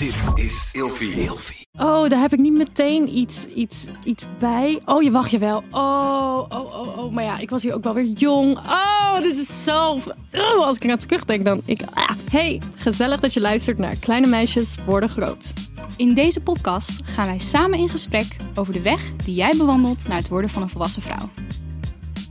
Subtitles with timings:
[0.00, 1.12] Dit is Ilfie.
[1.12, 1.66] Ilfie.
[1.72, 4.80] Oh, daar heb ik niet meteen iets, iets, iets bij.
[4.84, 5.64] Oh, je wacht je wel.
[5.70, 7.12] Oh, oh, oh, oh.
[7.12, 8.58] Maar ja, ik was hier ook wel weer jong.
[8.58, 10.00] Oh, dit is zo...
[10.32, 11.62] Oh, als ik aan het terugdenk, dan...
[11.64, 12.10] Ik, ah.
[12.30, 15.52] Hey, gezellig dat je luistert naar Kleine Meisjes Worden Groot.
[15.96, 20.18] In deze podcast gaan wij samen in gesprek over de weg die jij bewandelt naar
[20.18, 21.28] het worden van een volwassen vrouw.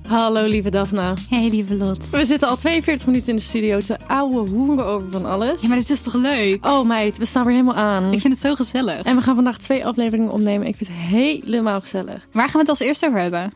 [0.09, 1.13] Hallo, lieve Daphne.
[1.29, 2.09] Hey lieve Lot.
[2.09, 5.61] We zitten al 42 minuten in de studio te ouwe hoeren over van alles.
[5.61, 6.65] Ja, maar dit is toch leuk?
[6.65, 8.13] Oh meid, we staan weer helemaal aan.
[8.13, 9.01] Ik vind het zo gezellig.
[9.01, 10.67] En we gaan vandaag twee afleveringen opnemen.
[10.67, 12.27] Ik vind het helemaal gezellig.
[12.31, 13.51] Waar gaan we het als eerste over hebben?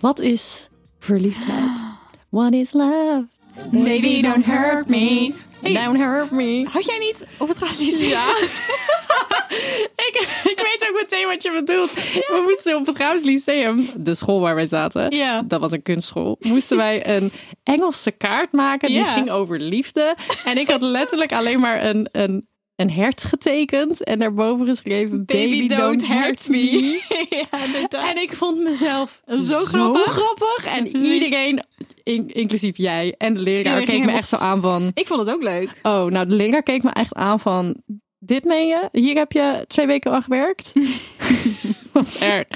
[0.00, 1.84] Wat is verliefdheid?
[2.28, 3.26] What is love?
[3.70, 5.32] Baby, don't hurt me.
[5.62, 5.74] Hey.
[5.74, 6.68] Don't hurt me.
[6.72, 8.08] Had jij niet op het gaat zingen?
[8.08, 8.24] Ja.
[10.08, 11.92] ik, ik weet ook meteen wat je bedoelt.
[11.92, 15.42] We moesten op het Graus Lyceum, de school waar wij zaten, Ja.
[15.42, 19.04] dat was een kunstschool, moesten wij een Engelse kaart maken die Ja.
[19.04, 20.16] ging over liefde.
[20.44, 25.68] En ik had letterlijk alleen maar een, een, een hert getekend en daarboven geschreven Baby,
[25.68, 26.58] don't, hurt me.
[27.50, 28.10] ja, inderdaad.
[28.16, 30.02] En ik vond mezelf Zo grappig.
[30.12, 30.64] grappig.
[30.64, 31.10] En Precies.
[31.10, 31.64] iedereen,
[32.02, 34.90] in- inclusief jij en de leraar, Iedereen keek me echt zo aan van...
[34.94, 35.68] Ik vond het ook leuk.
[35.82, 37.76] Oh, nou, de leraar keek me echt aan van...
[38.24, 38.88] Dit meen je?
[38.92, 40.72] Hier heb je twee weken aan gewerkt?
[41.92, 42.46] Wat erg.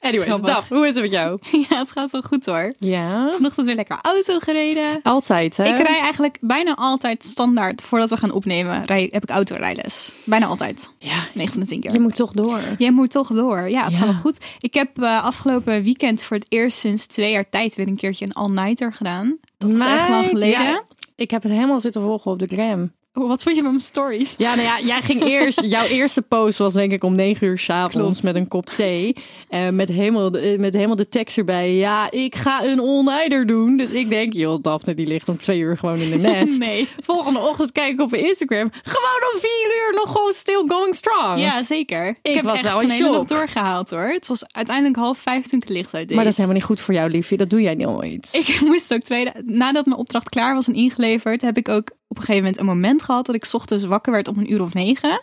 [0.00, 0.40] Anyways.
[0.40, 1.38] Daf, hoe is het met jou?
[1.68, 2.72] Ja, het gaat wel goed hoor.
[2.78, 3.30] Ja.
[3.32, 5.00] Vanochtend weer lekker auto gereden.
[5.02, 5.64] Altijd, hè?
[5.64, 8.84] Ik rij eigenlijk bijna altijd standaard voordat we gaan opnemen.
[8.84, 10.12] Rij, heb ik autorijles.
[10.24, 10.90] Bijna altijd.
[10.98, 11.92] Ja, 9 van de 10 keer.
[11.92, 12.60] je moet toch door.
[12.78, 13.70] Jij moet toch door.
[13.70, 13.98] Ja, het Ja.
[13.98, 14.38] gaat wel goed.
[14.60, 18.24] Ik heb eh, afgelopen weekend voor het eerst sinds twee jaar tijd weer een keertje
[18.24, 19.36] een all-nighter gedaan.
[19.58, 20.62] Dat was echt lang geleden.
[20.62, 20.82] ja.
[21.16, 22.92] Ik heb het helemaal zitten volgen op de gram.
[23.26, 24.34] Wat vond je van mijn stories?
[24.38, 25.60] Ja, nou ja, jij ging eerst.
[25.64, 29.14] Jouw eerste post was denk ik om negen uur s'avonds met een kop thee.
[29.48, 31.74] eh, met, helemaal, de- met helemaal de tekst erbij.
[31.74, 33.76] Ja, ik ga een all-nighter doen.
[33.76, 36.58] Dus ik denk, joh, Daphne die ligt om twee uur gewoon in de nest.
[36.68, 36.88] Nee.
[37.00, 38.70] Volgende ochtend kijk ik op Instagram.
[38.82, 41.40] Gewoon om vier uur nog gewoon still going strong.
[41.40, 42.18] Ja, zeker.
[42.22, 43.28] Ik, heb was echt wel een hele shock.
[43.28, 44.08] doorgehaald hoor.
[44.08, 46.16] Het was uiteindelijk half vijf toen ik licht uit deed.
[46.16, 47.36] Maar dat is helemaal niet goed voor jou, liefje.
[47.36, 48.28] Dat doe jij nooit.
[48.32, 51.90] Ik moest ook twee da- nadat mijn opdracht klaar was en ingeleverd, heb ik ook
[52.08, 54.52] op een gegeven moment een moment gehad dat ik 's ochtends wakker werd om een
[54.52, 55.20] uur of negen.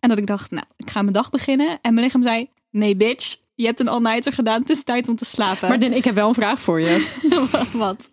[0.00, 1.78] En dat ik dacht, nou, ik ga mijn dag beginnen.
[1.82, 5.16] En mijn lichaam zei, nee bitch, je hebt een all-nighter gedaan, het is tijd om
[5.16, 5.68] te slapen.
[5.68, 7.18] Maar Din, ik heb wel een vraag voor je.
[7.72, 8.10] Wat?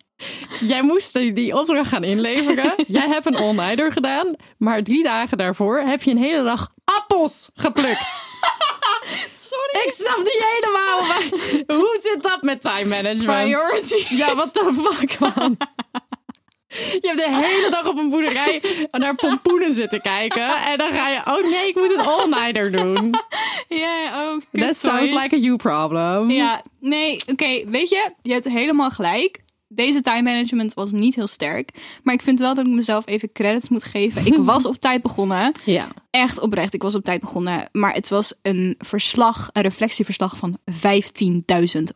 [0.60, 2.74] Jij moest die, die opdracht gaan inleveren.
[2.88, 4.36] Jij hebt een all-nighter gedaan.
[4.58, 8.08] Maar drie dagen daarvoor heb je een hele dag appels geplukt.
[9.34, 9.86] Sorry.
[9.86, 11.02] Ik snap niet helemaal.
[11.08, 13.44] Maar hoe zit dat met time management?
[13.44, 14.16] Priority.
[14.16, 15.58] Ja, wat de fuck, man.
[17.02, 20.56] Je hebt de hele dag op een boerderij naar pompoenen zitten kijken.
[20.66, 23.16] En dan ga je, oh nee, ik moet een all-nighter doen.
[23.68, 25.24] Ja, oh, kut, That sounds sorry.
[25.24, 26.30] like a you problem.
[26.30, 29.44] Ja, nee, oké, weet je, je hebt helemaal gelijk.
[29.68, 31.70] Deze time management was niet heel sterk.
[32.04, 34.26] Maar ik vind wel dat ik mezelf even credits moet geven.
[34.26, 35.52] Ik was op tijd begonnen.
[35.64, 35.88] Ja.
[36.16, 37.70] Echt oprecht, ik was op tijd begonnen.
[37.72, 40.78] Maar het was een verslag, een reflectieverslag van 15.000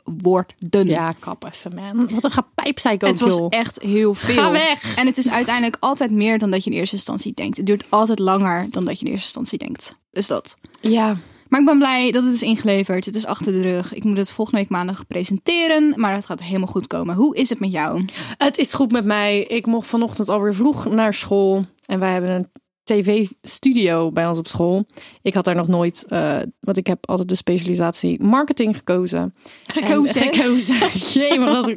[0.03, 0.85] woorden.
[0.85, 2.09] Ja, kap even, man.
[2.09, 3.47] Wat een gepijpzeik ook, het was joh.
[3.49, 4.33] echt heel veel.
[4.33, 4.95] Ga weg.
[4.95, 7.57] En het is uiteindelijk altijd meer dan dat je in eerste instantie denkt.
[7.57, 9.95] Het duurt altijd langer dan dat je in eerste instantie denkt.
[10.11, 10.55] Dus dat.
[10.81, 11.17] Ja.
[11.47, 13.05] Maar ik ben blij dat het is ingeleverd.
[13.05, 13.93] Het is achter de rug.
[13.93, 15.93] Ik moet het volgende week maandag presenteren.
[15.95, 17.15] Maar het gaat helemaal goed komen.
[17.15, 18.05] Hoe is het met jou?
[18.37, 19.43] Het is goed met mij.
[19.43, 21.65] Ik mocht vanochtend alweer vroeg naar school.
[21.85, 22.49] En wij hebben een
[22.89, 24.85] tv-studio bij ons op school.
[25.21, 29.35] Ik had daar nog nooit, eh, want ik heb altijd de specialisatie marketing gekozen.
[29.63, 30.21] Gekozen?
[30.21, 30.75] En, gekozen.
[31.21, 31.75] Jee, maar dat,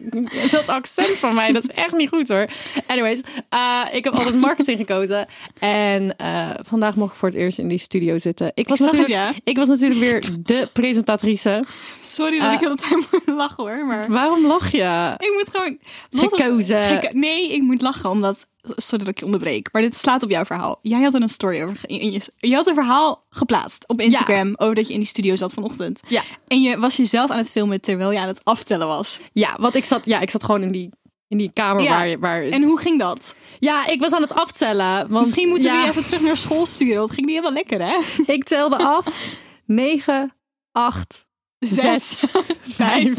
[0.51, 2.49] dat accent van mij, dat is echt niet goed hoor.
[2.87, 5.27] Anyways, eh, ik heb altijd marketing gekozen.
[5.59, 8.53] En eh, vandaag mocht ik voor het eerst in die studio zitten.
[8.55, 9.33] Ik was, het, natuurlijk, ja.
[9.45, 11.65] ik was natuurlijk weer de presentatrice.
[12.01, 13.87] Sorry dat ik de hele tijd moet lachen hoor.
[13.87, 15.15] Maar Waarom lach je?
[15.19, 15.79] ik moet gewoon...
[16.11, 16.83] Lotte- Gekozen.
[16.83, 18.47] Geko- nee, ik moet lachen omdat...
[18.77, 19.69] Sorry dat ik je onderbreek.
[19.73, 20.79] Maar dit slaat op jouw verhaal.
[20.83, 21.79] Jij had er een story over.
[21.89, 24.55] In je, je had een verhaal geplaatst op Instagram.
[24.57, 26.01] Over dat je in die studio zat vanochtend.
[26.09, 26.23] Ja.
[26.49, 29.21] En je was jezelf aan het filmen terwijl je aan het aftellen was.
[29.33, 30.89] Ja, want ik zat, ja, ik zat gewoon in die,
[31.29, 31.91] in die kamer Ja.
[31.99, 32.43] waar, waar...
[32.43, 33.35] En hoe ging dat?
[33.59, 35.09] Ja, ik was aan het aftellen.
[35.09, 36.97] Want, Misschien moeten we ja, die even terug naar school sturen.
[36.97, 37.99] Want het ging niet helemaal lekker, hè?
[38.35, 39.37] Ik telde af.
[39.67, 40.35] 9,
[40.73, 41.27] 8,
[41.59, 42.25] 6,
[42.63, 43.15] 5,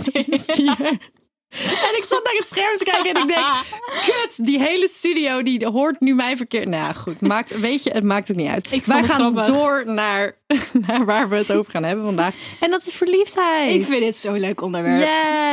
[0.48, 1.12] 4.
[1.88, 3.46] En ik zat naar het scherm te kijken en ik denk...
[4.06, 6.68] Kut, die hele studio die hoort nu mijn verkeer.
[6.68, 7.22] Nou goed.
[7.22, 8.68] Maakt, weet je, het maakt ook niet uit.
[8.72, 9.46] Ik Wij het gaan grappig.
[9.46, 10.38] door naar,
[10.88, 12.36] naar waar we het over gaan hebben vandaag.
[12.60, 13.74] En dat is verliefdheid.
[13.74, 15.08] Ik vind dit zo'n leuk onderwerp.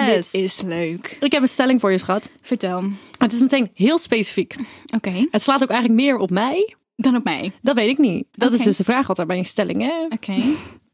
[0.07, 0.31] Yes.
[0.31, 1.17] Dit is leuk.
[1.21, 2.29] Ik heb een stelling voor je, schat.
[2.43, 2.85] Vertel.
[3.19, 4.55] Het is meteen heel specifiek.
[4.95, 5.27] Oké.
[5.31, 6.75] Het slaat ook eigenlijk meer op mij.
[6.97, 7.53] Dan op mij.
[7.63, 8.25] Dat weet ik niet.
[8.31, 10.05] Dat is dus de vraag altijd bij een stelling, hè?
[10.09, 10.43] Oké.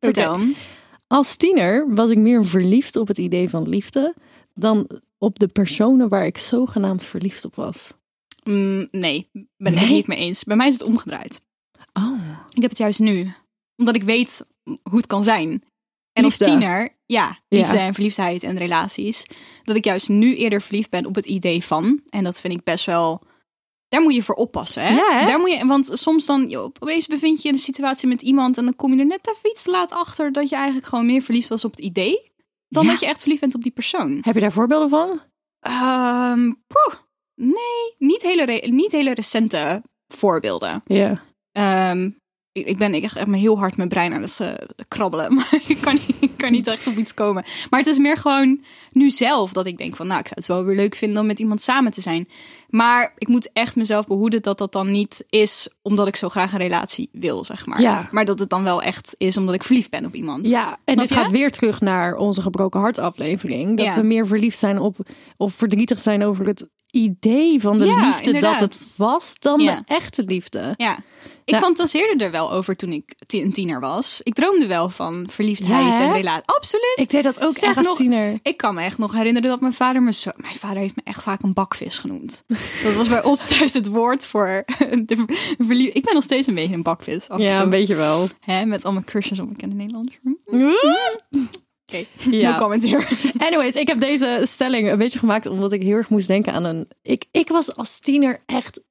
[0.01, 0.41] Vertel.
[1.09, 4.15] Als tiener was ik meer verliefd op het idee van liefde
[4.59, 7.93] dan op de personen waar ik zogenaamd verliefd op was.
[8.45, 9.93] Mm, nee, ben ik Nee?
[9.93, 10.45] niet mee eens.
[10.45, 11.41] Bij mij is het omgedraaid.
[11.93, 12.21] Oh.
[12.55, 13.29] Ik heb het juist nu.
[13.77, 14.47] Omdat ik weet
[14.83, 15.63] hoe het kan zijn.
[16.13, 17.81] En als tiener, ja, liefde Ja.
[17.81, 19.27] en verliefdheid en relaties.
[19.65, 22.01] Dat ik juist nu eerder verliefd ben op het idee van.
[22.11, 23.23] En dat vind ik best wel...
[23.89, 24.95] Daar moet je voor oppassen, hè?
[24.95, 25.27] Ja, hè?
[25.27, 28.23] Daar moet je, want soms dan, joh, opeens bevind je je in een situatie met
[28.23, 28.59] iemand...
[28.59, 30.33] en dan kom je er net even iets te laat achter...
[30.33, 32.35] dat je eigenlijk gewoon meer verliefd was op het idee...
[32.69, 32.91] dan Ja.
[32.91, 34.19] dat je echt verliefd bent op die persoon.
[34.21, 35.21] Heb je daar voorbeelden van?
[35.61, 37.01] Ehm, poeh,
[37.35, 40.83] nee, niet hele, niet hele recente voorbeelden.
[40.85, 41.23] Ja.
[41.53, 42.11] Ehm,
[42.53, 44.55] ik, ik ben ik echt me heel hard mijn brein aan het eh,
[44.89, 45.35] krabbelen.
[45.35, 47.45] Maar ik kan, niet, kan niet echt op iets komen.
[47.71, 48.61] Maar het is meer gewoon
[48.91, 50.07] nu zelf dat ik denk van...
[50.07, 52.29] nou, ik zou het wel weer leuk vinden om met iemand samen te zijn.
[52.69, 55.69] Maar ik moet echt mezelf behoeden dat dat dan niet is...
[55.83, 57.81] omdat ik zo graag een relatie wil, zeg maar.
[57.81, 58.09] Ja.
[58.11, 60.49] Maar dat het dan wel echt is omdat ik verliefd ben op iemand.
[60.49, 61.15] Ja, en dit je?
[61.15, 63.77] gaat weer terug naar onze gebroken hart aflevering.
[63.77, 63.95] Dat Ja.
[63.95, 64.97] we meer verliefd zijn op
[65.37, 66.67] of verdrietig zijn over het
[66.97, 68.61] idee van de Ja, liefde inderdaad.
[68.61, 69.75] dat het was dan Ja.
[69.75, 70.75] de echte liefde.
[70.77, 70.99] Ja.
[71.45, 71.61] Ik Ja.
[71.61, 74.21] fantaseerde er wel over toen ik een tiener was.
[74.23, 76.43] Ik droomde wel van verliefdheid en relatie.
[76.47, 76.93] Absoluut.
[76.97, 78.39] Ik deed dat ook echt als nog, tiener.
[78.43, 80.31] Ik kan me echt nog herinneren dat mijn vader me zo...
[80.37, 82.45] Mijn vader heeft me echt vaak een bakvis genoemd.
[82.85, 84.65] Dat was bij ons thuis het woord voor
[85.05, 85.25] de
[85.59, 87.29] verlie- Ik ben nog steeds een beetje een bakvis.
[87.29, 88.29] Af Ja, een beetje wel.
[88.41, 90.19] Hè, met al mijn cursus op bekende Nederlanders.
[90.23, 90.71] Hm?
[91.87, 92.05] Oké,
[92.37, 92.51] Ja.
[92.51, 93.07] no comment here.
[93.47, 96.65] Anyways, ik heb deze stelling een beetje gemaakt omdat ik heel erg moest denken aan
[96.65, 96.89] een.
[97.03, 98.85] Ik, ik was als tiener echt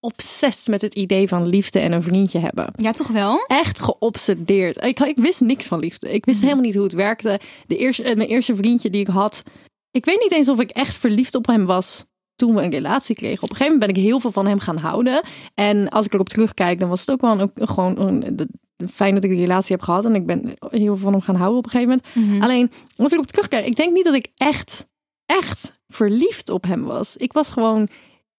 [0.00, 2.72] obsessief met het idee van liefde en een vriendje hebben.
[2.76, 3.44] Ja, toch wel?
[3.46, 4.84] Echt geobsedeerd.
[4.84, 6.12] Ik, ik wist niks van liefde.
[6.12, 7.40] Ik wist helemaal niet hoe het werkte.
[7.66, 9.42] De eerste, eh, mijn eerste vriendje die ik had.
[9.90, 12.04] Ik weet niet eens of ik echt verliefd op hem was
[12.36, 13.42] toen we een relatie kregen.
[13.42, 15.22] Op een gegeven moment ben ik heel veel van hem gaan houden.
[15.54, 18.50] En als ik erop terugkijk, dan was het ook wel een, gewoon een,
[18.88, 20.04] fijn dat ik een relatie heb gehad.
[20.04, 22.30] En ik ben heel veel van hem gaan houden op een gegeven moment.
[22.30, 22.42] Mhm.
[22.42, 24.86] Alleen, als ik op terugkijk, ik denk niet dat ik echt,
[25.26, 27.16] echt verliefd op hem was.
[27.16, 27.88] Ik was gewoon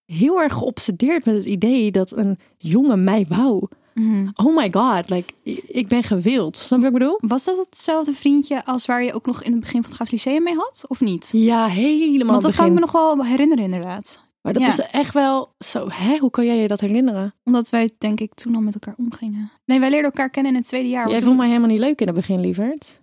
[0.05, 3.67] heel erg geobsedeerd met het idee dat een jongen mij wou.
[3.93, 4.27] Mhm.
[4.33, 5.33] Oh my god, like,
[5.67, 6.57] ik ben gewild.
[6.57, 7.17] Snap je wat ik bedoel?
[7.21, 10.11] Was dat hetzelfde vriendje als waar je ook nog in het begin van het Graaf
[10.11, 10.85] Lyceum mee had?
[10.87, 11.29] Of niet?
[11.31, 14.29] Ja, helemaal Want dat kan ik me nog wel herinneren inderdaad.
[14.41, 14.67] Maar dat Ja.
[14.67, 16.17] is echt wel zo, hè?
[16.17, 17.33] Hoe kan jij je dat herinneren?
[17.43, 19.51] Omdat wij denk ik toen al met elkaar omgingen.
[19.65, 21.09] Nee, wij leerden elkaar kennen in het tweede jaar.
[21.09, 22.99] jij vond mij helemaal niet leuk in het begin, lieverd.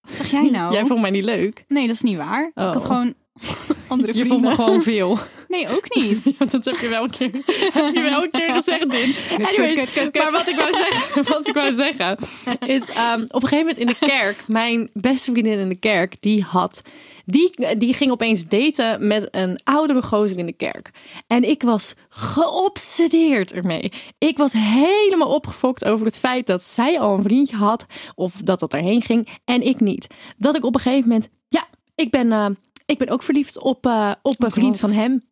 [0.00, 0.72] Wat zeg jij nou?
[0.74, 1.64] Jij vond mij niet leuk.
[1.68, 2.50] Nee, dat is niet waar.
[2.54, 2.66] Oh.
[2.66, 3.14] Ik had gewoon
[3.88, 4.26] andere Je vrienden.
[4.26, 5.18] vond me gewoon veel.
[5.48, 6.24] Nee, ook niet.
[6.38, 7.30] Ja, dat heb je wel een keer,
[7.72, 9.14] heb je wel een keer gezegd, Din.
[9.46, 10.22] Anyways, kut, kut, kut.
[10.22, 12.18] Maar wat ik wou zeggen, wat ik wou zeggen
[12.66, 16.16] is ehm, op een gegeven moment in de kerk, mijn beste vriendin in de kerk,
[16.20, 16.82] die had,
[17.24, 20.90] die, die ging opeens daten met een oudere gozer in de kerk.
[21.26, 23.92] En ik was geobsedeerd ermee.
[24.18, 28.60] Ik was helemaal opgefokt over het feit dat zij al een vriendje had of dat
[28.60, 30.06] dat erheen ging en ik niet.
[30.36, 32.46] Dat ik op een gegeven moment, ja, ik ben, eh,
[32.86, 35.22] ik ben ook verliefd op, eh, op een vriend van hem.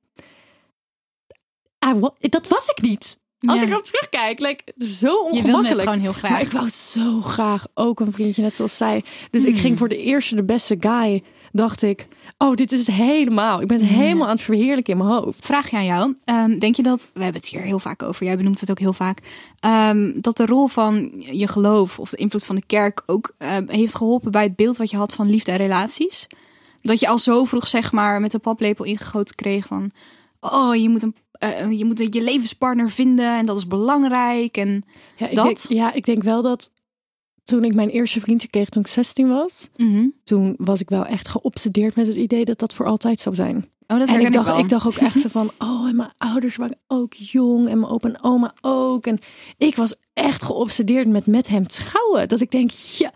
[1.84, 3.19] Ah, dat was ik niet.
[3.46, 3.64] Als Ja.
[3.64, 5.81] ik erop terugkijk, like, zo Je wilde het ongemakkelijk.
[5.82, 6.31] gewoon heel graag.
[6.31, 9.04] Maar ik wou zo graag ook een vriendje, net zoals zij.
[9.31, 9.60] Dus ik Hmm.
[9.60, 11.22] ging voor de eerste, de beste guy.
[11.52, 12.06] Dacht ik,
[12.38, 13.60] oh, dit is het helemaal.
[13.60, 15.46] Ik ben het helemaal aan het verheerlijken in mijn hoofd.
[15.46, 16.14] Vraag je aan jou.
[16.25, 18.78] Ehm, denk je dat, we hebben het hier heel vaak over, jij benoemt het ook
[18.78, 19.19] heel vaak,
[19.60, 23.64] ehm, dat de rol van je geloof of de invloed van de kerk ook ehm,
[23.69, 26.26] heeft geholpen bij het beeld wat je had van liefde en relaties?
[26.82, 29.90] Dat je al zo vroeg, zeg maar, met de paplepel ingegoten kreeg van,
[30.40, 31.14] oh, je moet, een,
[31.52, 34.56] eh, je, moet je levenspartner vinden en dat is belangrijk.
[34.56, 34.82] En
[35.17, 35.44] Ja, ik Dat?
[35.44, 36.70] Denk, ja, ik denk wel dat
[37.44, 39.69] toen ik mijn eerste vriendje kreeg toen ik 16 was,
[40.24, 43.69] toen was ik wel echt geobsedeerd met het idee dat dat voor altijd zou zijn.
[43.86, 46.56] Oh, dat en ik dacht, ik dacht ook echt zo van, oh, en mijn ouders
[46.56, 49.06] waren ook jong en mijn opa en oma ook.
[49.06, 49.19] En
[49.58, 52.29] ik was echt geobsedeerd met met hem trouwen.
[52.29, 53.13] Dat ik denk, ja,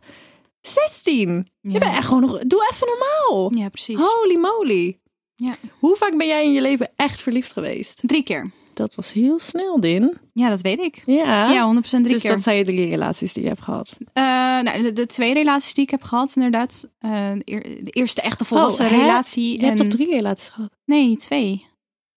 [0.61, 1.47] 16.
[1.61, 3.53] Je bent echt gewoon nog, doe even normaal.
[3.55, 3.97] Ja, precies.
[3.97, 4.99] Holy moly.
[5.41, 5.55] Ja.
[5.79, 8.01] Hoe vaak ben jij in je leven echt verliefd geweest?
[8.03, 8.51] Drie keer.
[8.75, 10.19] Dat was heel snel, Din.
[10.33, 11.03] Ja, dat weet ik.
[11.07, 11.51] Ja.
[11.53, 12.31] Ja, 100% drie dus keer.
[12.31, 13.97] dat zijn je drie relaties die je hebt gehad.
[14.13, 14.23] Eh,
[14.61, 16.89] nou, de, de twee relaties die ik heb gehad, inderdaad.
[16.99, 19.61] Eh, de, eer- de eerste echte volwassen Oh, relatie.
[19.61, 20.71] Je hebt toch drie relaties gehad?
[20.85, 21.67] Nee, twee.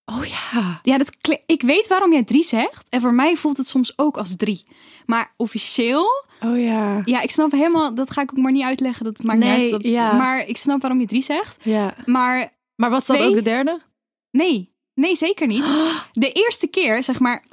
[0.05, 0.79] Oh ja.
[0.83, 1.09] Ja, dat
[1.45, 2.89] ik weet waarom jij drie zegt.
[2.89, 4.63] En voor mij voelt het soms ook als drie.
[5.05, 6.05] Maar officieel,
[6.43, 6.99] Oh ja.
[7.03, 9.05] ja, ik snap helemaal, dat ga ik ook maar niet uitleggen.
[9.05, 9.71] Dat maakt Nee, niet uit.
[9.71, 10.13] Dat, ja.
[10.13, 11.57] Maar ik snap waarom je drie zegt.
[11.63, 11.93] Ja.
[12.05, 13.29] Maar Maar was dat Twee?
[13.29, 13.81] ook de derde?
[14.31, 15.63] nee, nee, zeker niet.
[16.11, 17.43] De eerste keer, zeg maar,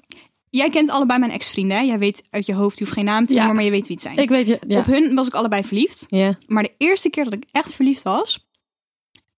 [0.50, 1.86] jij kent allebei mijn ex-vrienden.
[1.86, 3.38] Jij weet uit je hoofd, je hoeft geen naam te Ja.
[3.38, 4.16] noemen, maar je weet wie het zijn.
[4.18, 4.58] Ik weet je.
[4.66, 4.78] Ja.
[4.78, 6.06] Op hun was ik allebei verliefd.
[6.08, 6.38] Ja.
[6.46, 8.46] Maar de eerste keer dat ik echt verliefd was,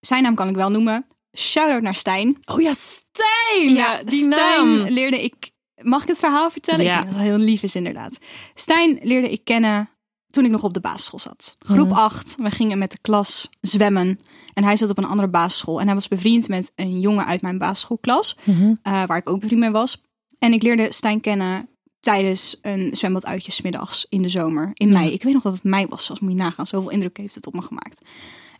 [0.00, 1.06] zijn naam kan ik wel noemen.
[1.38, 2.36] Shout-out naar Stijn.
[2.44, 3.74] Oh ja, Stijn.
[3.74, 4.88] Ja, die Stijn naam.
[4.88, 5.50] leerde ik.
[5.82, 6.84] Mag ik het verhaal vertellen?
[6.84, 6.90] Ja.
[6.90, 8.18] Ik denk dat het heel lief is, inderdaad.
[8.54, 9.90] Stijn leerde ik kennen
[10.30, 11.54] toen ik nog op de basisschool zat.
[11.58, 11.98] Groep Mhm.
[11.98, 12.36] 8.
[12.38, 14.18] We gingen met de klas zwemmen.
[14.52, 15.80] En hij zat op een andere basisschool.
[15.80, 18.36] En hij was bevriend met een jongen uit mijn basisschoolklas.
[18.44, 18.74] Mhm.
[18.82, 20.02] eh, waar ik ook bevriend mee was.
[20.38, 21.68] En ik leerde Stijn kennen
[22.00, 24.70] tijdens een zwembaduitje 's middags in de zomer.
[24.74, 25.12] In mei.
[25.12, 26.66] Ik weet nog dat het mei was, zelfs moet je nagaan.
[26.66, 28.00] Zoveel indruk heeft het op me gemaakt.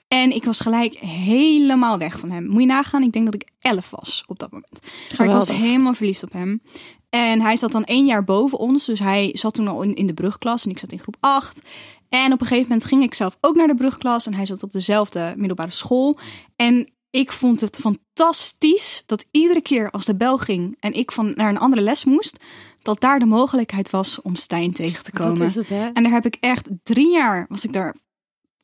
[0.09, 2.47] En ik was gelijk helemaal weg van hem.
[2.47, 4.81] Moet je nagaan, ik denk dat ik elf was op dat moment.
[5.19, 6.63] Maar ik was helemaal verliefd op hem.
[7.11, 8.85] En hij zat dan één jaar boven ons.
[8.85, 11.63] Dus hij zat toen al in, in de brugklas en ik zat in groep 8.
[12.11, 14.27] En op een gegeven moment ging ik zelf ook naar de brugklas.
[14.27, 16.19] En hij zat op dezelfde middelbare school.
[16.57, 21.33] En ik vond het fantastisch dat iedere keer als de bel ging en ik van
[21.35, 22.37] naar een andere les moest,
[22.83, 25.35] dat daar de mogelijkheid was om Stijn tegen te komen.
[25.35, 25.91] Dat is het, hè?
[25.93, 27.95] En daar heb ik echt drie jaar, was ik daar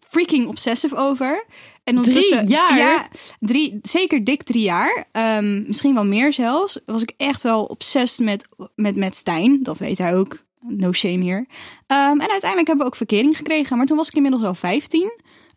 [0.08, 1.44] freaking obsessive over.
[1.84, 2.78] En ondertussen, jaar?
[2.78, 5.04] Ja, drie, zeker dik drie jaar.
[5.12, 6.78] Ehm, misschien wel meer zelfs.
[6.86, 9.62] Was ik echt wel obsessed met, met, met Stijn.
[9.62, 10.44] Dat weet hij ook.
[10.68, 11.46] No shame hier.
[11.86, 13.76] Ehm, en uiteindelijk hebben we ook verkering gekregen.
[13.76, 15.02] Maar toen was ik inmiddels al 15.
[15.02, 15.08] En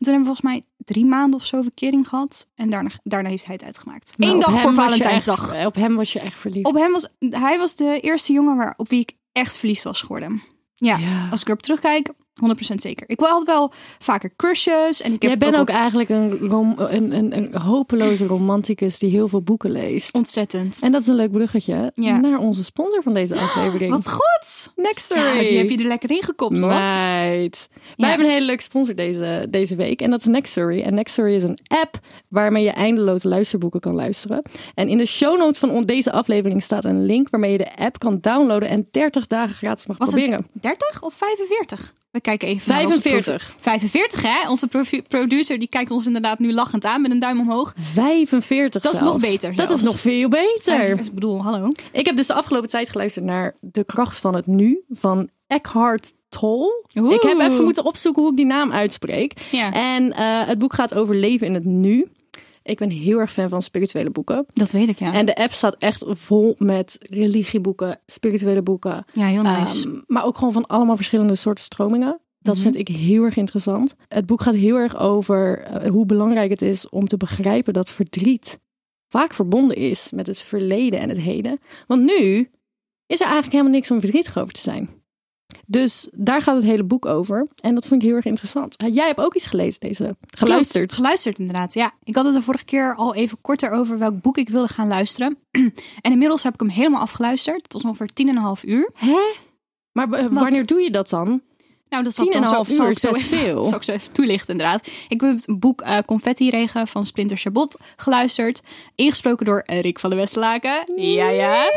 [0.05, 2.47] toen hebben we volgens mij drie maanden of zo verkering gehad.
[2.55, 4.13] En daarna, daarna heeft hij het uitgemaakt.
[4.17, 5.53] Maar Eén dag voor Valentijnsdag.
[5.53, 6.65] echt- op hem was je echt verliefd.
[6.67, 10.01] Op hem was, hij was de eerste jongen waar, op wie ik echt verliefd was
[10.01, 10.41] geworden.
[10.75, 11.27] Ja, Ja.
[11.31, 12.11] als ik erop terugkijk,
[12.43, 13.09] 100% zeker.
[13.09, 15.01] Ik had wel vaker crushes.
[15.01, 19.09] En ik heb Jij bent ook eigenlijk een, rom- een, een, een hopeloze romanticus die
[19.09, 20.13] heel veel boeken leest.
[20.13, 20.79] ontzettend.
[20.81, 22.19] En dat is een leuk bruggetje Ja.
[22.19, 23.91] naar onze sponsor van deze aflevering.
[23.91, 24.71] Wat goed!
[24.75, 25.21] Nextory.
[25.21, 26.59] Ja, die heb je er lekker in?
[26.59, 27.67] Meid.
[27.71, 27.79] Ja.
[27.97, 30.01] Wij hebben een hele leuke sponsor deze, deze week.
[30.01, 30.81] En dat is Nextory.
[30.81, 34.41] En Nextory is een app waarmee je eindeloze luisterboeken kan luisteren.
[34.73, 37.99] En in de show notes van deze aflevering staat een link waarmee je de app
[37.99, 40.47] kan downloaden en 30 dagen gratis mag Was proberen.
[40.53, 41.93] het 30 of 45?
[42.11, 43.45] We kijken even naar onze 45.
[43.47, 44.49] profi- 45, hè?
[44.49, 44.67] Onze
[45.07, 47.73] producer die kijkt ons inderdaad nu lachend aan met een duim omhoog.
[47.75, 50.89] 45 Dat is nog beter Dat is nog veel beter.
[50.89, 51.67] Ik bedoel, hallo.
[51.91, 56.13] Ik heb dus de afgelopen tijd geluisterd naar De Kracht van het Nu van Eckhart
[56.29, 56.83] Tolle.
[56.95, 57.13] Oeh.
[57.13, 59.33] Ik heb even moeten opzoeken hoe ik die naam uitspreek.
[59.51, 59.73] Ja.
[59.73, 62.07] En eh, het boek gaat over leven in het nu.
[62.63, 64.45] Ik ben heel erg fan van spirituele boeken.
[64.53, 65.13] Dat weet ik, ja.
[65.13, 69.05] En de app staat echt vol met religieboeken, spirituele boeken.
[69.13, 69.87] ja, heel nice.
[69.87, 72.19] Ehm, maar ook gewoon van allemaal verschillende soorten stromingen.
[72.39, 72.63] Dat Mhm.
[72.63, 73.95] vind ik heel erg interessant.
[74.07, 77.89] Het boek gaat heel erg over eh, hoe belangrijk het is om te begrijpen dat
[77.89, 78.59] verdriet
[79.07, 81.59] vaak verbonden is met het verleden en het heden.
[81.87, 82.49] Want nu
[83.05, 84.89] is er eigenlijk helemaal niks om verdrietig over te zijn.
[85.65, 87.47] Dus daar gaat het hele boek over.
[87.61, 88.75] En dat vond ik heel erg interessant.
[88.91, 90.15] Jij hebt ook iets gelezen, deze.
[90.27, 90.93] Geluisterd.
[90.93, 91.93] Geluisterd inderdaad, ja.
[92.03, 94.87] Ik had het de vorige keer al even korter over welk boek ik wilde gaan
[94.87, 95.37] luisteren.
[96.01, 97.61] en inmiddels heb ik hem helemaal afgeluisterd.
[97.63, 98.91] Het was ongeveer tien en een half uur.
[98.93, 99.19] Hè?
[99.91, 101.41] Maar wanneer doe je dat dan?
[101.89, 103.65] Nou, dat zal ik dan zo- half zal uur ik zo veel.
[103.65, 104.87] Zal ik zo even toelichten, inderdaad.
[105.07, 108.61] Ik heb het boek eh, Confetti Regen van Splinter Chabot geluisterd.
[108.95, 110.83] Ingesproken door Rick van de Westerlaken.
[110.95, 111.71] Ja, ja.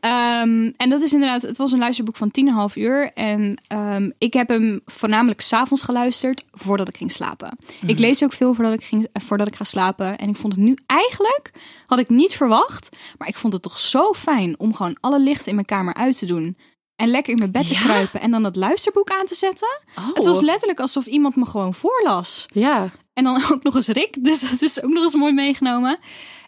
[0.00, 3.12] Ehm, en dat is inderdaad, het was een luisterboek van 10,5 uur.
[3.12, 7.58] En ehm, ik heb hem voornamelijk s'avonds geluisterd voordat ik ging slapen.
[7.86, 10.18] Ik lees ook veel voordat ik, ging, eh, voordat ik ga slapen.
[10.18, 11.50] En ik vond het nu eigenlijk,
[11.86, 12.96] had ik niet verwacht.
[13.18, 16.18] Maar ik vond het toch zo fijn om gewoon alle lichten in mijn kamer uit
[16.18, 16.56] te doen.
[16.98, 17.80] En lekker in mijn bed te Ja?
[17.80, 19.80] kruipen en dan dat luisterboek aan te zetten.
[19.98, 20.14] Oh.
[20.14, 22.46] Het was letterlijk alsof iemand me gewoon voorlas.
[22.52, 22.92] Ja.
[23.12, 25.98] En dan ook nog eens Rick, dus dat is ook nog eens mooi meegenomen.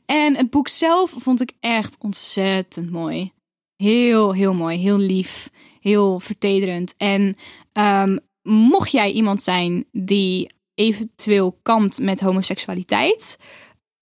[0.06, 3.32] En het boek zelf vond ik echt ontzettend mooi.
[3.76, 4.78] Heel, heel mooi.
[4.78, 5.50] Heel lief.
[5.80, 6.94] Heel vertederend.
[6.96, 7.36] En
[7.72, 13.38] ehm, mocht jij iemand zijn die eventueel kampt met homoseksualiteit,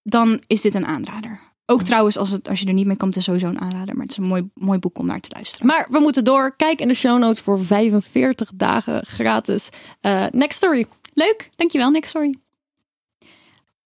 [0.03, 1.48] dan is dit een aanrader.
[1.71, 3.93] Ook trouwens, als, het, als je er niet mee kampt, is het sowieso een aanrader.
[3.95, 5.67] Maar het is een mooi, mooi boek om naar te luisteren.
[5.67, 6.55] Maar we moeten door.
[6.55, 9.69] Kijk in de show notes voor 45 dagen gratis.
[10.01, 10.85] Eh, next story.
[11.13, 12.35] Leuk, dankjewel Nick, sorry.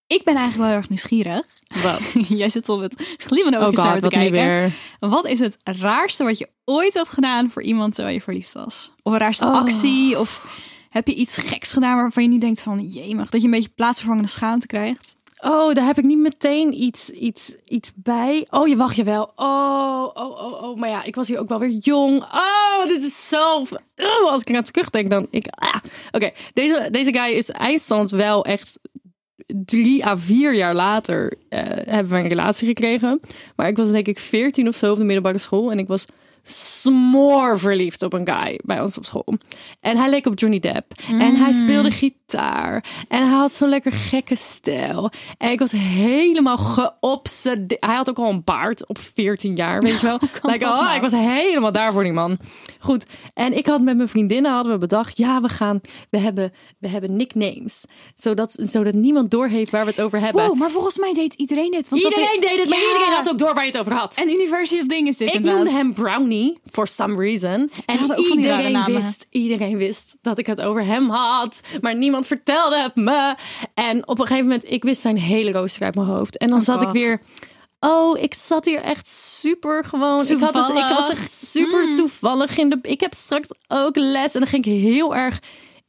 [0.07, 1.45] Ik ben eigenlijk wel erg nieuwsgierig.
[1.83, 2.01] Wat?
[2.27, 4.73] Jij zit al met glimmende Oh ogen me god, te kijken.
[4.99, 8.91] Wat is het raarste wat je ooit hebt gedaan voor iemand terwijl je verliefd was?
[9.01, 9.53] Of een raarste Oh.
[9.53, 10.19] actie?
[10.19, 10.45] Of
[10.89, 12.87] heb je iets geks gedaan waarvan je niet denkt van...
[12.87, 15.15] Jemig, dat je een beetje plaatsvervangende schaamte krijgt?
[15.45, 18.47] Oh, daar heb ik niet meteen iets, iets, iets bij.
[18.49, 19.31] Oh, je wacht je wel.
[19.35, 20.77] Oh, oh, oh, oh.
[20.77, 22.23] Maar ja, ik was hier ook wel weer jong.
[22.23, 23.59] Oh, dit is zo...
[23.95, 25.27] Oh, als ik aan terugdenk, dan...
[25.29, 25.75] Ik, ah.
[26.11, 28.79] Oké, deze, deze guy is eindstand wel echt
[29.65, 33.19] drie à vier jaar later eh, hebben we een relatie gekregen.
[33.55, 35.71] Maar ik was denk ik veertien of zo op de middelbare school.
[35.71, 36.05] En ik was
[36.43, 39.37] smoor verliefd op een guy bij ons op school.
[39.79, 40.91] En hij leek op Johnny Depp.
[41.07, 42.22] En hij speelde gitaar.
[42.27, 45.11] En hij had zo'n lekker gekke stijl.
[45.37, 47.85] En ik was helemaal geobsedeerd.
[47.85, 50.19] Hij had ook al een baard op 14 jaar, weet je wel.
[50.41, 50.95] Like, dat oh, nou?
[50.95, 52.37] ik was helemaal daar voor die man.
[52.79, 53.05] Goed.
[53.33, 56.87] En ik had met mijn vriendinnen hadden we bedacht, ja, we gaan, we hebben, we
[56.87, 57.83] hebben nicknames.
[58.15, 60.45] Zodat, zodat niemand doorheeft waar we het over hebben.
[60.47, 61.89] Wow, maar volgens mij deed iedereen dit.
[61.89, 62.85] Want dat Iedereen is- deed het, maar Ja.
[62.93, 64.15] iedereen had ook door waar je het over had.
[64.15, 65.63] En University of Ding is dit Ik inderdaad.
[65.63, 67.71] noemde hem Brownie, for some reason.
[67.85, 71.61] En iedereen wist, iedereen wist dat ik het over hem had.
[71.81, 73.35] Maar niemand vertelde het me.
[73.73, 76.37] En op een gegeven moment, ik wist zijn hele rooster uit mijn hoofd.
[76.37, 77.21] En dan Oh zat ik weer...
[77.79, 80.21] Oh, ik zat hier echt super gewoon.
[80.27, 81.97] Ik, had het, ik was echt super Mm.
[81.97, 82.79] toevallig in de.
[82.81, 85.39] Ik heb straks ook les en dan ging ik heel erg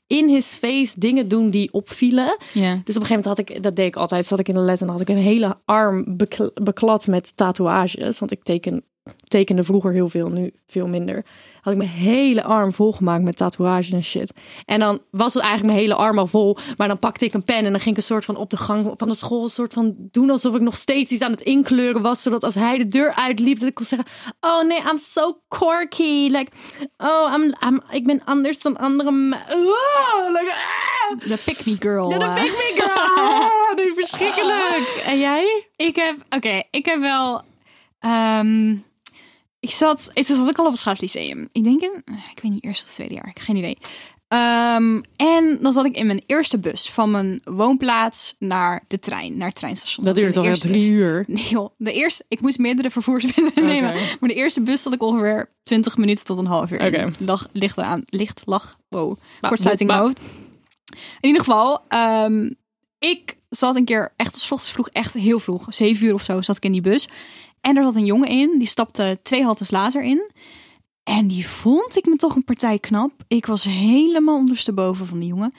[0.06, 2.36] in his face dingen doen die opvielen.
[2.52, 2.74] Ja.
[2.84, 4.60] Dus op een gegeven moment had ik, dat deed ik altijd, zat ik in de
[4.60, 8.18] les en dan had ik een hele arm bekl- beklad met tatoeages.
[8.18, 8.84] Want ik teken,
[9.28, 11.24] tekende vroeger heel veel, nu veel minder.
[11.60, 14.32] Had ik mijn hele arm volgemaakt met tatoeages en shit.
[14.64, 16.56] En dan was het eigenlijk mijn hele arm al vol.
[16.76, 18.56] Maar dan pakte ik een pen en dan ging ik een soort van op de
[18.56, 19.42] gang van de school...
[19.42, 22.22] een soort van doen alsof ik nog steeds iets aan het inkleuren was.
[22.22, 24.08] Zodat als hij de deur uitliep, dat ik kon zeggen...
[24.40, 26.28] Oh nee, I'm so quirky.
[26.30, 26.50] Like,
[26.96, 29.10] oh, I'm, I'm, ik ben anders dan andere...
[29.10, 31.28] me- Oh, like, ah!
[31.28, 32.10] De pick me girl.
[32.10, 32.34] Ja, de eh.
[32.34, 33.48] Big Big Girl.
[33.76, 35.02] Dat is verschrikkelijk.
[35.06, 35.66] En jij?
[35.76, 37.42] Ik heb, oké, ik heb wel.
[37.98, 38.76] ehm,
[39.64, 41.48] ik zat, het zat ik al op het schaatslyceum.
[41.52, 42.02] Ik denk in,
[42.34, 43.78] ik weet niet, eerste of tweede jaar, ik heb geen idee.
[44.28, 49.36] Ehm, en dan zat ik in mijn eerste bus van mijn woonplaats naar de trein,
[49.36, 50.04] naar het treinstation.
[50.04, 51.24] Dat duurt In de alweer drie uur.
[51.28, 53.92] Nee joh, de eerste, ik moest meerdere vervoersmiddelen nemen.
[54.20, 56.86] Maar de eerste bus zat ik ongeveer 20 minuten tot een half uur.
[56.86, 57.10] Oké.
[57.18, 60.30] Lag, licht aan, licht, lag, wow, kortsluiting ba- in mijn hoofd.
[61.20, 62.50] In ieder geval, ehm,
[62.98, 66.42] ik zat een keer echt, 's ochtends vroeg, echt heel vroeg, zeven uur of zo,
[66.42, 67.08] zat ik in die bus.
[67.64, 70.30] En er zat een jongen in, die stapte twee haltes later in.
[71.02, 73.12] En die vond ik me toch een partij knap.
[73.28, 75.54] Ik was helemaal ondersteboven van die jongen.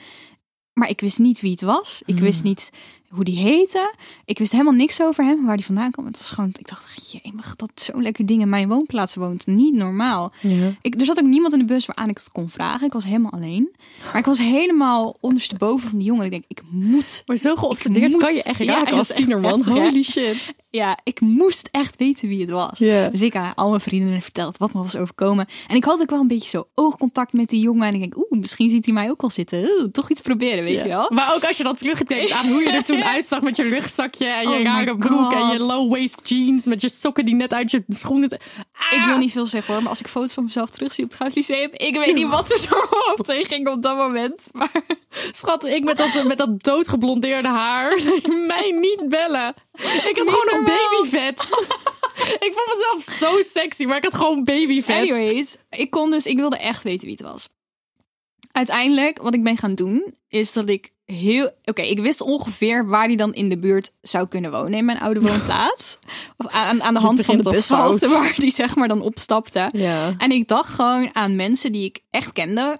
[0.72, 2.02] Maar ik wist niet wie het was.
[2.04, 2.70] Ik wist niet
[3.16, 3.94] hoe die heette.
[4.24, 6.06] Ik wist helemaal niks over hem, waar die vandaan kwam.
[6.06, 9.46] Het was gewoon, ik dacht, jee, dat zo'n lekker ding in mijn woonplaats woont.
[9.46, 10.32] Niet normaal.
[10.40, 10.74] Ja.
[10.80, 12.86] Ik, er zat ook niemand in de bus waaraan ik het kon vragen.
[12.86, 13.74] Ik was helemaal alleen.
[14.04, 16.24] Maar ik was helemaal ondersteboven van die jongen.
[16.24, 17.22] Ik denk, ik moet.
[17.26, 19.64] Maar zo geobsedeerd moet- kan je echt Ja, raken als tienerman.
[19.64, 20.54] Holy shit.
[20.70, 22.78] Ja, ik moest echt weten wie het was.
[22.78, 25.46] Dus ik aan al mijn vrienden verteld wat me was overkomen.
[25.68, 27.86] En ik had ook wel een beetje zo oogcontact met die jongen.
[27.88, 29.58] En ik denk, oeh, misschien ziet hij mij ook al zitten.
[29.80, 31.10] Oeh, toch iets proberen, weet je wel?
[31.14, 34.26] Maar ook als je dan terugdenkt aan hoe je er toen uitzag met je rugzakje
[34.26, 37.70] en je Oh rare broek en je low-waist jeans met je sokken die net uit
[37.70, 38.40] je schoenen...
[38.90, 41.18] Ik wil niet veel zeggen hoor, maar als ik foto's van mezelf terugzie op het
[41.18, 44.48] Goudslyceum, ik weet niet wat er door mijn hoofd heen ging op dat moment.
[44.52, 44.70] Maar
[45.32, 48.02] Schat, ik met dat, met dat doodgeblondeerde haar.
[48.46, 49.54] Mij niet bellen.
[49.72, 51.40] Ik had gewoon een babyvet.
[52.46, 54.96] ik vond mezelf zo sexy, maar ik had gewoon babyvet.
[54.96, 57.48] anyways, ik kon dus, ik wilde echt weten wie het was.
[58.52, 61.50] Uiteindelijk, wat ik ben gaan doen, is dat ik heel...
[61.64, 64.98] Oké, ik wist ongeveer waar hij dan in de buurt zou kunnen wonen in mijn
[64.98, 65.98] oude woonplaats.
[66.38, 69.68] Of aan, aan de hand van de al bushalte waar die zeg maar dan opstapte.
[69.72, 70.14] Ja.
[70.18, 72.78] En ik dacht gewoon aan mensen die ik echt kende,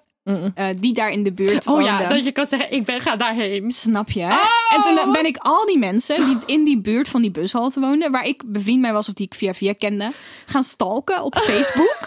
[0.54, 3.16] eh, die daar in de buurt Oh ja, dat je kan zeggen, ik ben ga
[3.16, 3.70] daarheen.
[3.70, 4.24] Snap je?
[4.24, 4.74] Oh!
[4.74, 8.12] En toen ben ik al die mensen die in die buurt van die bushalte woonden,
[8.12, 10.12] waar ik bevriend mee was of die ik via via kende,
[10.46, 11.98] gaan stalken op Facebook.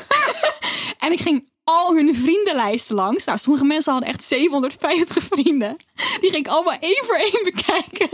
[1.05, 3.25] en ik ging al hun vriendenlijsten langs.
[3.25, 5.77] Nou, sommige mensen hadden echt 750 vrienden.
[6.19, 8.09] Die ging ik allemaal één voor één bekijken.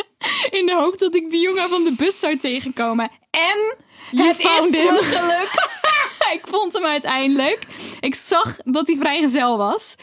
[0.49, 3.09] In de hoop dat ik die jongen van de bus zou tegenkomen.
[3.31, 3.75] En
[4.11, 4.93] het is him.
[4.93, 5.79] me gelukt.
[6.39, 7.67] ik vond hem uiteindelijk.
[7.99, 9.95] Ik zag dat hij vrijgezel was.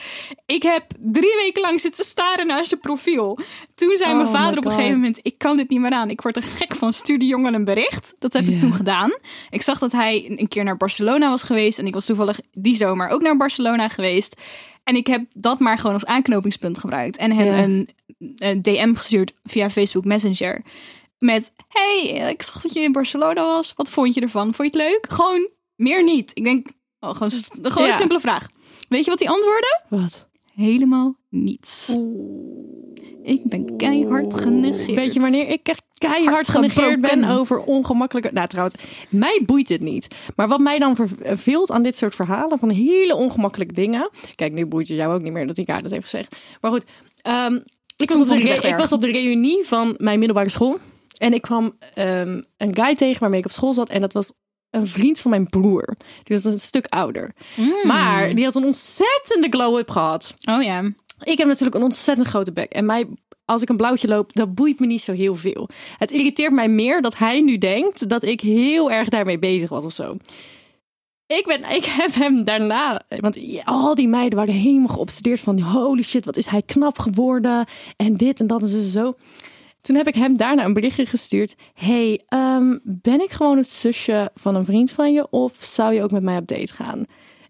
[0.47, 3.39] Ik heb drie weken lang zitten staren naar zijn profiel.
[3.75, 5.19] Toen zei mijn Oh vader op een gegeven moment...
[5.23, 6.11] ik kan dit niet meer aan.
[6.11, 6.93] Ik word er gek van.
[6.93, 8.15] Stuur die jongen een bericht.
[8.19, 9.19] Dat heb ik toen gedaan.
[9.51, 11.79] Ik zag dat hij een keer naar Barcelona was geweest.
[11.79, 14.37] En ik was toevallig die zomer ook naar Barcelona geweest.
[14.85, 17.17] En ik heb dat maar gewoon als aanknopingspunt gebruikt.
[17.17, 17.89] En hem een,
[18.37, 20.63] een DM gestuurd via Facebook Messenger.
[21.19, 23.73] Met, hey, ik zag dat je in Barcelona was.
[23.77, 24.55] Wat vond je ervan?
[24.55, 25.07] Vond je het leuk?
[25.09, 26.31] Gewoon meer niet.
[26.35, 26.67] Ik denk,
[27.01, 27.31] oh, gewoon,
[27.63, 27.93] gewoon Ja.
[27.93, 28.47] een simpele vraag.
[28.89, 29.81] Weet je wat hij antwoordde?
[29.89, 30.29] Wat?
[30.55, 31.97] Helemaal niets.
[33.23, 34.95] Ik ben keihard genegeerd.
[34.95, 38.31] Weet je wanneer ik echt keihard genegeerd ben over ongemakkelijke...
[38.33, 38.75] Nou trouwens,
[39.09, 40.09] mij boeit het niet.
[40.37, 44.11] Maar wat mij dan verveelt aan dit soort verhalen van hele ongemakkelijke dingen...
[44.35, 46.37] Kijk, nu boeit het jou ook niet meer dat ik haar dat heeft gezegd.
[46.61, 46.85] Maar goed,
[47.23, 47.61] ehm,
[47.97, 50.79] ik, was op de ik re- was op de reunie van mijn middelbare school.
[51.19, 53.89] En ik kwam ehm, een guy tegen waarmee ik op school zat.
[53.89, 54.33] En dat was
[54.73, 55.97] een vriend van mijn broer.
[56.23, 57.35] Die was een stuk ouder.
[57.83, 60.35] Maar die had een ontzettende glow-up gehad.
[60.45, 60.83] Oh ja.
[61.23, 62.73] Ik heb natuurlijk een ontzettend grote bek.
[62.73, 63.07] En mij,
[63.45, 65.69] als ik een blauwtje loop, dat boeit me niet zo heel veel.
[65.99, 69.85] Het irriteert mij meer dat hij nu denkt dat ik heel erg daarmee bezig was
[69.85, 70.17] of zo.
[71.27, 76.03] Ik, ben, ik heb hem daarna, want al die meiden waren helemaal geobsedeerd van holy
[76.03, 79.15] shit, wat is hij knap geworden en dit en dat en zo.
[79.83, 81.55] Toen heb ik hem daarna een berichtje gestuurd.
[81.75, 86.03] Hey, ehm, ben ik gewoon het zusje van een vriend van je of zou je
[86.03, 87.07] ook met mij op date gaan?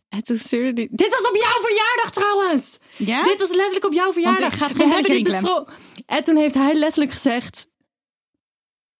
[0.08, 0.88] En toen stuurde hij...
[0.90, 2.78] Dit was op jouw verjaardag trouwens!
[2.96, 3.22] Ja?
[3.22, 4.52] Dit was letterlijk op jouw verjaardag.
[4.52, 5.74] ik ga het We geen hebben dit besproken.
[6.06, 7.66] En toen heeft hij letterlijk gezegd...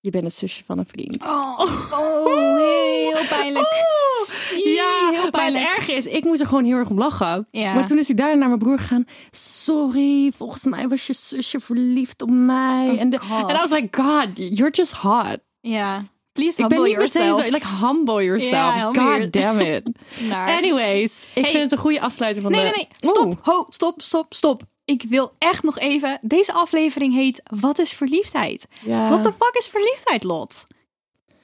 [0.04, 1.22] Je bent het zusje van een vriend.
[1.22, 1.60] Oh,
[1.92, 3.66] oh, heel pijnlijk.
[3.72, 5.64] Oeh, ja, heel maar het pijnlijk.
[5.64, 7.46] erge is, ik moest er gewoon heel erg om lachen.
[7.50, 7.74] Ja.
[7.74, 9.04] Maar toen is hij daarna naar mijn broer gegaan.
[9.30, 12.90] Sorry, volgens mij was je zusje verliefd op mij.
[12.90, 15.38] Oh, en de, en I was like, God, you're just hot.
[15.60, 16.04] Ja.
[16.32, 17.44] Please Ik ben humble niet yourself.
[17.44, 17.50] zo...
[17.50, 18.74] Like, humble yourself.
[18.74, 19.82] Humble your- God damn it.
[20.58, 21.50] Anyways, ik Hey.
[21.50, 22.66] vind het een goede afsluiting van Nee, de...
[22.76, 23.10] nee, nee.
[23.10, 23.26] Stop.
[23.26, 23.36] Oeh.
[23.42, 24.62] Ho, stop, stop, stop.
[24.84, 26.18] Ik wil echt nog even...
[26.22, 28.66] Deze aflevering heet Wat is verliefdheid?
[28.84, 29.08] Ja.
[29.10, 30.64] Wat de fuck is verliefdheid, Lot?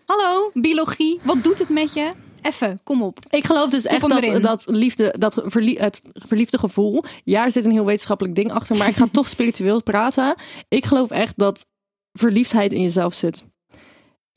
[0.04, 1.20] Hallo, biologie.
[1.24, 2.12] Wat doet het met je?
[2.42, 3.18] Even, kom op.
[3.30, 7.04] Ik geloof dus echt dat, dat liefde, dat verlie- het verliefde gevoel.
[7.24, 10.34] Ja, er zit een heel wetenschappelijk ding achter, maar ik ga toch spiritueel praten.
[10.68, 11.66] Ik geloof echt dat
[12.12, 13.44] verliefdheid in jezelf zit.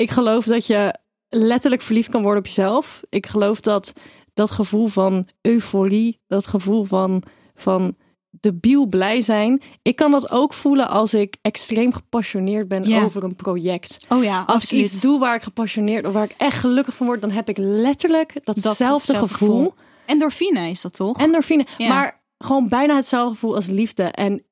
[0.01, 0.95] Ik geloof dat je
[1.29, 3.01] letterlijk verliefd kan worden op jezelf.
[3.09, 3.93] Ik geloof dat
[4.33, 7.23] dat gevoel van euforie, dat gevoel van,
[7.55, 7.95] van
[8.29, 9.61] debiel blij zijn.
[9.81, 14.05] Ik kan dat ook voelen als ik extreem gepassioneerd ben over een project.
[14.09, 17.07] Oh ja, Als ik iets doe waar ik gepassioneerd of waar ik echt gelukkig van
[17.07, 19.27] word, dan heb ik letterlijk datzelfde gevoel.
[19.27, 19.73] gevoel.
[20.05, 21.17] Endorfine is dat toch?
[21.19, 21.65] Endorfine.
[21.77, 21.87] Ja.
[21.87, 24.03] Maar gewoon bijna hetzelfde gevoel als liefde.
[24.03, 24.43] En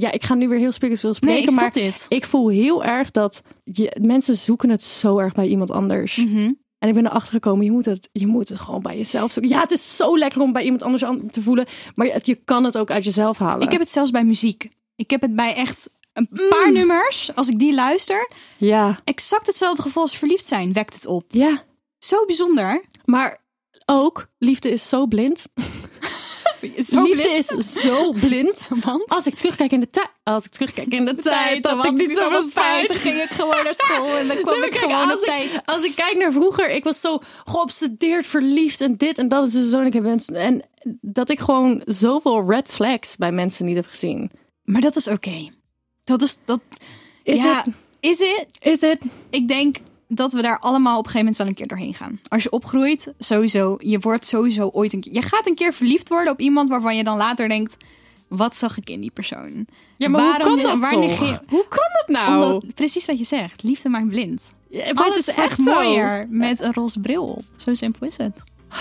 [0.00, 2.06] ja, ik ga nu weer heel spiritueel nee, spreken, maar dit.
[2.08, 6.16] ik voel heel erg dat je, mensen zoeken het zo erg bij iemand anders.
[6.16, 6.52] Mhm.
[6.78, 9.52] En ik ben erachter gekomen, je moet, het, je moet het gewoon bij jezelf zoeken.
[9.52, 12.34] Ja, het is zo lekker om bij iemand anders aan te voelen, maar je, je
[12.34, 13.62] kan het ook uit jezelf halen.
[13.66, 14.68] Ik heb het zelfs bij muziek.
[14.96, 16.72] Ik heb het bij echt een paar Mm.
[16.72, 17.34] nummers.
[17.34, 21.24] Als ik die luister, Ja, exact hetzelfde gevoel als verliefd zijn wekt het op.
[21.28, 21.62] ja.
[21.98, 22.84] Zo bijzonder.
[23.04, 23.40] Maar
[23.86, 25.46] ook, liefde is zo blind.
[26.92, 27.52] Zo liefde blind.
[27.58, 28.68] is zo blind.
[28.84, 29.08] Want?
[29.08, 30.10] Als ik terugkijk in de tijd.
[30.22, 32.88] Als ik terugkijk in de tijd, dat had ik niet zoveel spijt.
[32.88, 35.24] Dan ging ik gewoon naar school en dan kwam Nee, ik kijk, gewoon op ik-
[35.24, 35.62] tijd.
[35.64, 39.52] Als ik kijk naar vroeger, ik was zo geobsedeerd, verliefd en dit en dat is
[39.52, 39.78] dus zo.
[39.80, 40.62] En ik heb mensen- En
[41.00, 44.30] dat ik gewoon zoveel red flags bij mensen niet heb gezien.
[44.64, 45.48] Maar dat is oké.
[46.04, 46.60] Dat is dat.
[47.22, 47.74] Is ja, het?
[48.00, 48.46] is het?
[48.60, 49.02] Is het?
[49.30, 49.76] Ik denk
[50.14, 52.20] dat we daar allemaal op een gegeven moment wel een keer doorheen gaan.
[52.28, 53.76] Als je opgroeit, sowieso.
[53.78, 55.12] Je wordt sowieso ooit een keer.
[55.12, 57.76] Je gaat een keer verliefd worden op iemand waarvan je dan later denkt:
[58.28, 59.66] wat zag ik in die persoon?
[59.96, 62.44] Ja, maar Waarom hoe kan dat waar Hoe kan dat nou?
[62.44, 63.62] Omdat, precies wat je zegt.
[63.62, 64.54] Liefde maakt blind.
[64.70, 65.74] Ja, maar Alles het is echt zo.
[65.74, 67.44] mooier met een roze bril op.
[67.56, 68.36] Zo simpel is het.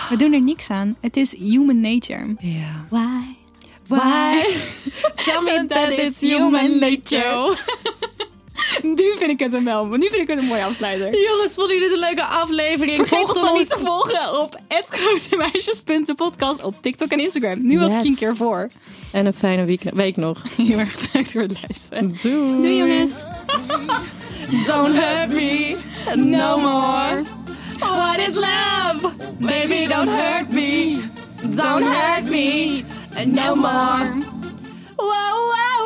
[0.09, 0.95] We doen er niks aan.
[0.99, 2.35] Het is human nature.
[2.39, 2.85] Ja.
[2.89, 3.35] Why?
[3.87, 4.41] Why?
[5.25, 7.57] Tell me that it's human nature.
[8.97, 9.85] Nu vind ik het een wel.
[9.85, 11.29] Nu vind ik het een mooie afsluiter.
[11.29, 12.95] Jongens, vonden jullie dit een leuke aflevering?
[12.97, 17.65] Vergeet ons dan niet te volgen op @grotemeisjes.podcast op TikTok en Instagram.
[17.65, 18.67] Nu was ik je een keer voor.
[19.11, 20.41] En een fijne week, week nog.
[20.57, 22.15] Heel erg bedankt voor het luisteren.
[22.21, 22.55] Doei.
[22.61, 23.23] Doei jongens.
[24.67, 25.77] Don't hurt me
[26.15, 27.23] no more.
[27.79, 29.13] What is love?
[29.39, 31.01] Baby, don't hurt me.
[31.55, 32.83] Don't hurt me
[33.25, 34.19] no more.
[34.97, 35.80] Whoa, whoa.